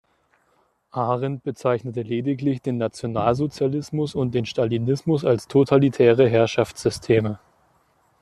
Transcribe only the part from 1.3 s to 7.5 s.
bezeichnete lediglich den Nationalsozialismus und den Stalinismus als totalitäre Herrschaftssysteme.